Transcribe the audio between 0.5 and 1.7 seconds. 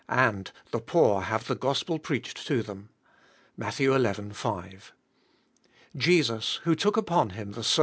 the poor have the